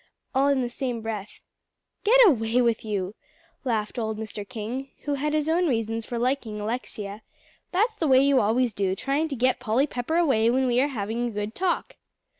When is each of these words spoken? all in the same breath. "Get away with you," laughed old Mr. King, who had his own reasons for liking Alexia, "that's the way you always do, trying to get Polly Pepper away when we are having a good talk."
all 0.33 0.47
in 0.47 0.63
the 0.63 0.67
same 0.71 0.99
breath. 0.99 1.41
"Get 2.03 2.19
away 2.27 2.59
with 2.59 2.83
you," 2.83 3.13
laughed 3.63 3.99
old 3.99 4.17
Mr. 4.17 4.49
King, 4.49 4.89
who 5.01 5.13
had 5.13 5.31
his 5.33 5.47
own 5.47 5.67
reasons 5.67 6.07
for 6.07 6.17
liking 6.17 6.59
Alexia, 6.59 7.21
"that's 7.71 7.97
the 7.97 8.07
way 8.07 8.17
you 8.19 8.41
always 8.41 8.73
do, 8.73 8.95
trying 8.95 9.27
to 9.27 9.35
get 9.35 9.59
Polly 9.59 9.85
Pepper 9.85 10.17
away 10.17 10.49
when 10.49 10.65
we 10.65 10.81
are 10.81 10.87
having 10.87 11.27
a 11.27 11.31
good 11.31 11.53
talk." 11.53 11.97